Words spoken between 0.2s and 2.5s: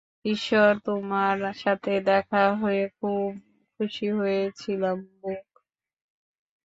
ঈশ্বর, তোমার সাথে দেখা